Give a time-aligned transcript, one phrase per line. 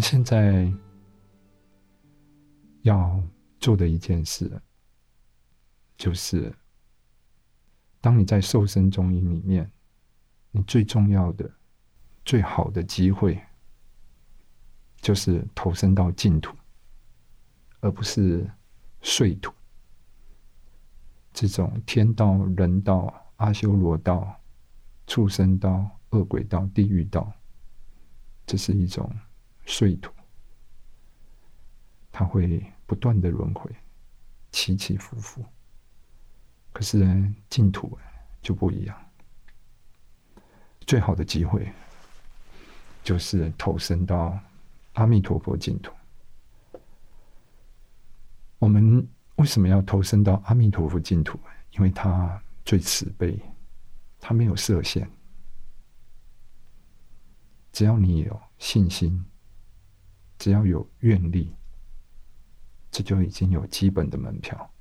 [0.00, 0.72] 现在
[2.82, 3.22] 要
[3.58, 4.50] 做的一件事，
[5.96, 6.52] 就是
[8.00, 9.70] 当你在瘦身中医里面，
[10.50, 11.50] 你最重要的、
[12.24, 13.40] 最好的机会，
[15.00, 16.56] 就是投身到净土，
[17.80, 18.50] 而不是
[19.02, 19.52] 碎土。
[21.32, 24.40] 这种天道、人道、阿修罗道、
[25.06, 27.32] 畜生道、恶鬼道、地狱道，
[28.46, 29.10] 这是一种
[29.70, 30.12] 碎土，
[32.10, 33.70] 它会不断的轮回，
[34.50, 35.44] 起起伏伏。
[36.72, 37.96] 可是呢，净土
[38.42, 39.10] 就不一样，
[40.80, 41.72] 最好的机会
[43.04, 44.38] 就是投身到
[44.94, 45.92] 阿弥陀佛净土。
[48.58, 49.08] 我们。
[49.36, 51.40] 为什么要投身到阿弥陀佛净土？
[51.72, 53.40] 因为他最慈悲，
[54.18, 55.10] 他没有设限。
[57.72, 59.24] 只要你有信心，
[60.40, 61.54] 只要有愿力，
[62.90, 64.72] 这就已经有基本的门票。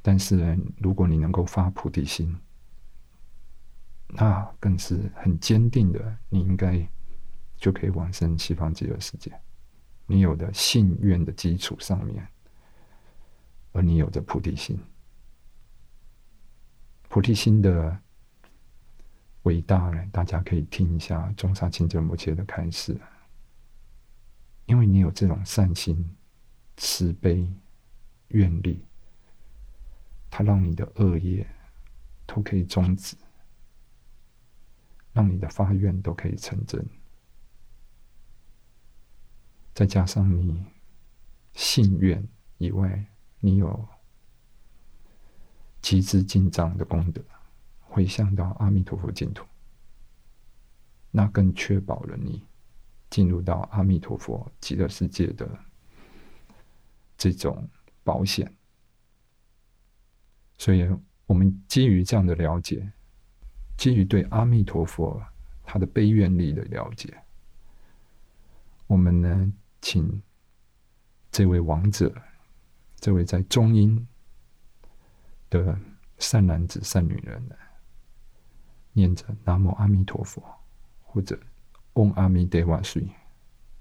[0.00, 2.34] 但是，如果你能够发菩提心，
[4.08, 6.88] 那更是很坚定的，你应该
[7.58, 9.38] 就可以往生西方极乐世界。
[10.06, 12.26] 你有的信愿的基础上面，
[13.72, 14.80] 而你有着菩提心，
[17.10, 18.00] 菩提心的
[19.42, 20.08] 伟大呢？
[20.10, 22.98] 大家可以听一下中沙清真摩切的开示，
[24.66, 26.16] 因为你有这种善心、
[26.76, 27.50] 慈悲、
[28.28, 28.84] 愿力，
[30.30, 31.46] 它让你的恶业
[32.26, 33.16] 都可以终止，
[35.12, 36.84] 让你的发愿都可以成真。
[39.72, 40.64] 再加上你
[41.52, 42.26] 信愿
[42.58, 43.06] 以外，
[43.40, 43.88] 你有
[45.80, 47.22] 积资进账的功德，
[47.80, 49.46] 回向到阿弥陀佛净土，
[51.10, 52.42] 那更确保了你
[53.10, 55.48] 进入到阿弥陀佛极乐世界的
[57.16, 57.68] 这种
[58.02, 58.52] 保险。
[60.58, 60.88] 所以，
[61.26, 62.90] 我们基于这样的了解，
[63.76, 65.22] 基于对阿弥陀佛
[65.62, 67.16] 他的悲愿力的了解，
[68.86, 69.52] 我们呢？
[69.82, 70.20] 请
[71.30, 72.12] 这位王者，
[72.96, 74.08] 这位在中阴
[75.48, 75.78] 的
[76.18, 77.54] 善男子、善女人呢，
[78.92, 80.42] 念着南无阿弥陀佛，
[81.04, 81.38] 或者
[81.96, 83.10] 嗡阿弥陀佛水，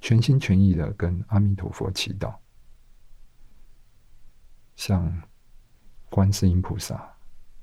[0.00, 2.36] 全心全意的跟阿弥陀佛祈祷，
[4.76, 5.22] 向
[6.08, 7.16] 观世音菩萨、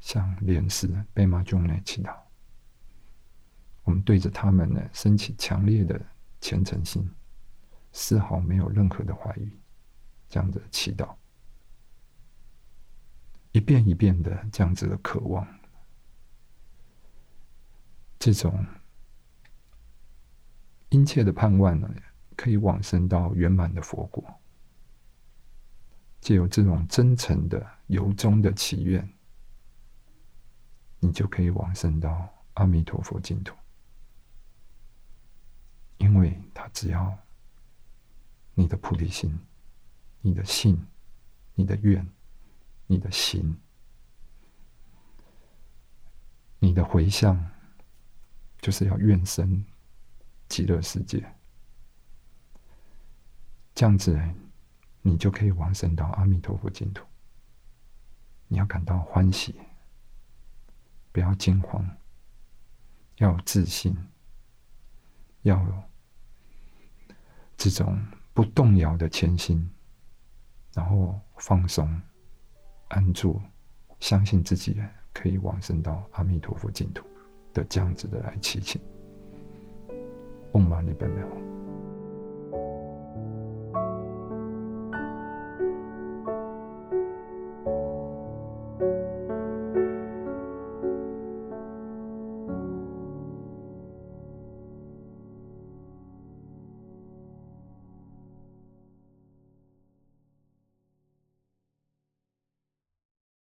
[0.00, 2.16] 向莲师、贝玛众来祈祷。
[3.82, 6.00] 我们对着他们呢，升起强烈的
[6.40, 7.08] 虔诚心。
[7.92, 9.50] 丝毫没有任何的怀疑，
[10.28, 11.14] 这样的祈祷，
[13.52, 15.46] 一遍一遍的这样子的渴望，
[18.18, 18.66] 这种
[20.96, 21.94] 殷切的盼望呢，
[22.34, 24.24] 可以往生到圆满的佛国。
[26.22, 29.06] 借由这种真诚的由衷的祈愿，
[30.98, 33.54] 你就可以往生到阿弥陀佛净土，
[35.98, 37.14] 因为他只要。
[38.58, 39.38] 你的菩提心，
[40.22, 40.82] 你的信，
[41.54, 42.08] 你的愿，
[42.86, 43.54] 你的行，
[46.58, 47.38] 你的回向，
[48.58, 49.62] 就是要愿生
[50.48, 51.24] 极乐世界。
[53.74, 54.18] 这样子，
[55.02, 57.04] 你就可以往生到阿弥陀佛净土。
[58.48, 59.54] 你要感到欢喜，
[61.12, 61.84] 不要惊慌，
[63.16, 63.96] 要有自信，
[65.42, 65.82] 要有
[67.56, 67.98] 这种。
[68.36, 69.66] 不动摇的前心，
[70.74, 71.98] 然后放松、
[72.88, 73.40] 安住，
[73.98, 74.78] 相信自己
[75.14, 77.02] 可以往生到阿弥陀佛净土
[77.54, 78.78] 的这样子的来祈请。
[80.56, 81.55] 嗡嘛呢叭咪吽。